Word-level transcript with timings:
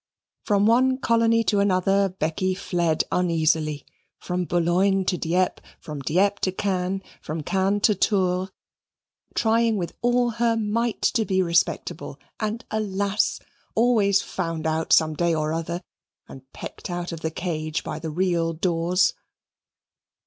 From 0.45 0.65
one 0.65 0.97
colony 0.97 1.43
to 1.43 1.59
another 1.59 2.09
Becky 2.09 2.55
fled 2.55 3.03
uneasily. 3.11 3.85
From 4.17 4.45
Boulogne 4.45 5.05
to 5.05 5.15
Dieppe, 5.15 5.61
from 5.79 5.99
Dieppe 5.99 6.39
to 6.41 6.51
Caen, 6.51 7.03
from 7.21 7.43
Caen 7.43 7.79
to 7.81 7.93
Tours 7.93 8.49
trying 9.35 9.77
with 9.77 9.93
all 10.01 10.31
her 10.31 10.57
might 10.57 11.03
to 11.03 11.23
be 11.23 11.43
respectable, 11.43 12.19
and 12.39 12.65
alas! 12.71 13.39
always 13.75 14.23
found 14.23 14.65
out 14.65 14.91
some 14.91 15.13
day 15.13 15.35
or 15.35 15.53
other 15.53 15.83
and 16.27 16.51
pecked 16.51 16.89
out 16.89 17.11
of 17.11 17.19
the 17.21 17.29
cage 17.29 17.83
by 17.83 17.99
the 17.99 18.09
real 18.09 18.53
daws. 18.53 19.13